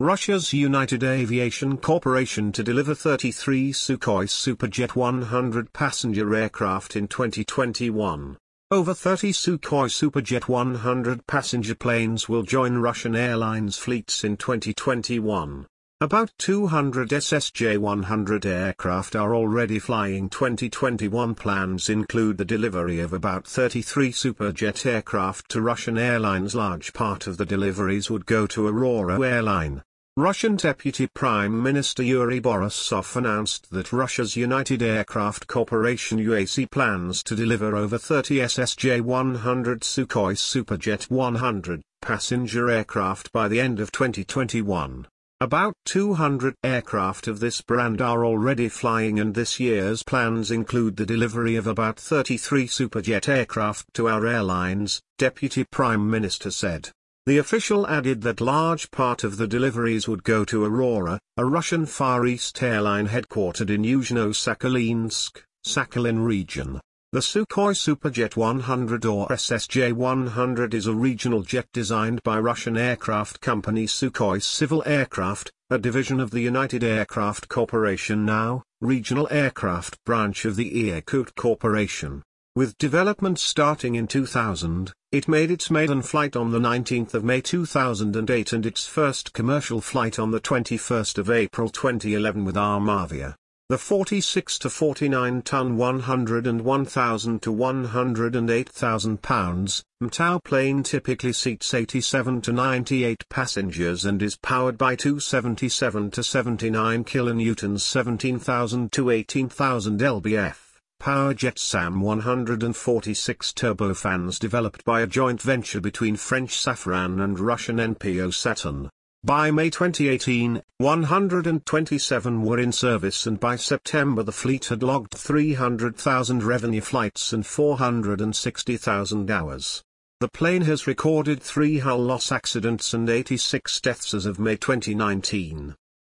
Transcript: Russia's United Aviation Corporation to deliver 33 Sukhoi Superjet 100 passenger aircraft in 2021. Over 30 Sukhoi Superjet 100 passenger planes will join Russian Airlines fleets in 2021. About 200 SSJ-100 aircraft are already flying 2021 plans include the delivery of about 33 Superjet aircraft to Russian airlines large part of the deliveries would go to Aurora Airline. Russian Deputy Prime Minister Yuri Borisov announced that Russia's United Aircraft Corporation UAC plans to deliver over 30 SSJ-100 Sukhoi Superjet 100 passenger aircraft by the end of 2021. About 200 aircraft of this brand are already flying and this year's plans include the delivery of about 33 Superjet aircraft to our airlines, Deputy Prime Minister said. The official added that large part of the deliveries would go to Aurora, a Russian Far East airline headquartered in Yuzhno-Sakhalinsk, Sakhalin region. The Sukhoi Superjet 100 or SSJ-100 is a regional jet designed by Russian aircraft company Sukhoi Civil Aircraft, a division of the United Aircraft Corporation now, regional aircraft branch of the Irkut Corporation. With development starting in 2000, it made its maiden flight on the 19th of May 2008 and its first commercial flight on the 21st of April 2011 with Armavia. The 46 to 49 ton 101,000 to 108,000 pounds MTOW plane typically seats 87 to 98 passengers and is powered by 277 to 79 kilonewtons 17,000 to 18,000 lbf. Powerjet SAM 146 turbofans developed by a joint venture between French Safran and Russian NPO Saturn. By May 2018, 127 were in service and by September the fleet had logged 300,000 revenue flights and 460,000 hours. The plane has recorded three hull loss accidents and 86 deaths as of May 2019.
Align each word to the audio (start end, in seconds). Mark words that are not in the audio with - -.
Russia's 0.00 0.52
United 0.52 1.02
Aviation 1.02 1.76
Corporation 1.76 2.52
to 2.52 2.62
deliver 2.62 2.94
33 2.94 3.72
Sukhoi 3.72 4.28
Superjet 4.28 4.94
100 4.94 5.72
passenger 5.72 6.36
aircraft 6.36 6.94
in 6.94 7.08
2021. 7.08 8.36
Over 8.70 8.94
30 8.94 9.32
Sukhoi 9.32 9.88
Superjet 9.88 10.46
100 10.46 11.26
passenger 11.26 11.74
planes 11.74 12.28
will 12.28 12.44
join 12.44 12.78
Russian 12.78 13.16
Airlines 13.16 13.76
fleets 13.76 14.22
in 14.22 14.36
2021. 14.36 15.66
About 16.00 16.30
200 16.38 17.08
SSJ-100 17.08 18.46
aircraft 18.46 19.16
are 19.16 19.34
already 19.34 19.80
flying 19.80 20.28
2021 20.28 21.34
plans 21.34 21.88
include 21.88 22.38
the 22.38 22.44
delivery 22.44 23.00
of 23.00 23.12
about 23.12 23.48
33 23.48 24.12
Superjet 24.12 24.86
aircraft 24.86 25.50
to 25.50 25.60
Russian 25.60 25.98
airlines 25.98 26.54
large 26.54 26.92
part 26.92 27.26
of 27.26 27.36
the 27.36 27.44
deliveries 27.44 28.10
would 28.10 28.26
go 28.26 28.46
to 28.46 28.68
Aurora 28.68 29.20
Airline. 29.20 29.82
Russian 30.18 30.56
Deputy 30.56 31.06
Prime 31.06 31.62
Minister 31.62 32.02
Yuri 32.02 32.40
Borisov 32.40 33.14
announced 33.14 33.70
that 33.70 33.92
Russia's 33.92 34.34
United 34.34 34.82
Aircraft 34.82 35.46
Corporation 35.46 36.18
UAC 36.18 36.68
plans 36.72 37.22
to 37.22 37.36
deliver 37.36 37.76
over 37.76 37.98
30 37.98 38.38
SSJ-100 38.38 39.82
Sukhoi 39.82 40.34
Superjet 40.34 41.08
100 41.08 41.82
passenger 42.02 42.68
aircraft 42.68 43.30
by 43.30 43.46
the 43.46 43.60
end 43.60 43.78
of 43.78 43.92
2021. 43.92 45.06
About 45.40 45.74
200 45.84 46.56
aircraft 46.64 47.28
of 47.28 47.38
this 47.38 47.60
brand 47.60 48.02
are 48.02 48.24
already 48.24 48.68
flying 48.68 49.20
and 49.20 49.36
this 49.36 49.60
year's 49.60 50.02
plans 50.02 50.50
include 50.50 50.96
the 50.96 51.06
delivery 51.06 51.54
of 51.54 51.68
about 51.68 51.96
33 51.96 52.66
Superjet 52.66 53.28
aircraft 53.28 53.86
to 53.94 54.08
our 54.08 54.26
airlines, 54.26 55.00
Deputy 55.16 55.62
Prime 55.62 56.10
Minister 56.10 56.50
said. 56.50 56.90
The 57.28 57.36
official 57.36 57.86
added 57.86 58.22
that 58.22 58.40
large 58.40 58.90
part 58.90 59.22
of 59.22 59.36
the 59.36 59.46
deliveries 59.46 60.08
would 60.08 60.24
go 60.24 60.46
to 60.46 60.64
Aurora, 60.64 61.20
a 61.36 61.44
Russian 61.44 61.84
Far 61.84 62.24
East 62.24 62.62
airline 62.62 63.08
headquartered 63.08 63.68
in 63.68 63.82
Yuzhno-Sakhalinsk, 63.82 65.42
Sakhalin 65.62 66.24
region. 66.24 66.80
The 67.12 67.20
Sukhoi 67.20 67.74
Superjet 67.74 68.34
100 68.34 69.04
or 69.04 69.28
SSJ-100 69.28 70.72
is 70.72 70.86
a 70.86 70.94
regional 70.94 71.42
jet 71.42 71.66
designed 71.74 72.22
by 72.22 72.38
Russian 72.38 72.78
aircraft 72.78 73.42
company 73.42 73.84
Sukhoi 73.84 74.42
Civil 74.42 74.82
Aircraft, 74.86 75.52
a 75.68 75.76
division 75.76 76.20
of 76.20 76.30
the 76.30 76.40
United 76.40 76.82
Aircraft 76.82 77.50
Corporation 77.50 78.24
now, 78.24 78.62
regional 78.80 79.28
aircraft 79.30 80.02
branch 80.06 80.46
of 80.46 80.56
the 80.56 80.90
Irkut 80.90 81.34
Corporation. 81.34 82.22
With 82.58 82.76
development 82.76 83.38
starting 83.38 83.94
in 83.94 84.08
2000, 84.08 84.92
it 85.12 85.28
made 85.28 85.52
its 85.52 85.70
maiden 85.70 86.02
flight 86.02 86.34
on 86.34 86.50
the 86.50 86.58
19th 86.58 87.14
of 87.14 87.22
May 87.22 87.40
2008 87.40 88.52
and 88.52 88.66
its 88.66 88.84
first 88.84 89.32
commercial 89.32 89.80
flight 89.80 90.18
on 90.18 90.32
the 90.32 90.40
21st 90.40 91.18
of 91.18 91.30
April 91.30 91.68
2011 91.68 92.44
with 92.44 92.56
Armavia. 92.56 93.36
The 93.68 93.78
46 93.78 94.58
to 94.58 94.70
49 94.70 95.42
ton 95.42 95.76
101,000 95.76 97.42
to 97.42 97.52
108,000 97.52 99.22
pounds 99.22 99.84
MTOW 100.02 100.42
plane 100.42 100.82
typically 100.82 101.32
seats 101.32 101.72
87 101.72 102.40
to 102.40 102.52
98 102.52 103.28
passengers 103.28 104.04
and 104.04 104.20
is 104.20 104.36
powered 104.36 104.76
by 104.76 104.96
277 104.96 106.10
to 106.10 106.24
79 106.24 107.04
kilonewtons 107.04 107.82
17,000 107.82 108.90
to 108.90 109.10
18,000 109.10 110.00
lbf. 110.00 110.67
Powerjet 111.00 111.58
SAM 111.58 112.00
146 112.00 113.52
turbofans 113.52 114.38
developed 114.38 114.84
by 114.84 115.00
a 115.00 115.06
joint 115.06 115.40
venture 115.40 115.80
between 115.80 116.16
French 116.16 116.56
Safran 116.56 117.22
and 117.22 117.38
Russian 117.38 117.76
NPO 117.76 118.34
Saturn. 118.34 118.90
By 119.22 119.52
May 119.52 119.70
2018, 119.70 120.60
127 120.78 122.42
were 122.42 122.58
in 122.58 122.72
service 122.72 123.26
and 123.26 123.38
by 123.38 123.54
September 123.54 124.24
the 124.24 124.32
fleet 124.32 124.66
had 124.66 124.82
logged 124.82 125.14
300,000 125.14 126.42
revenue 126.42 126.80
flights 126.80 127.32
and 127.32 127.46
460,000 127.46 129.30
hours. 129.30 129.82
The 130.20 130.28
plane 130.28 130.62
has 130.62 130.88
recorded 130.88 131.40
three 131.40 131.78
hull 131.78 132.00
loss 132.00 132.32
accidents 132.32 132.92
and 132.92 133.08
86 133.08 133.80
deaths 133.80 134.14
as 134.14 134.26
of 134.26 134.40
May 134.40 134.56
2019. 134.56 135.76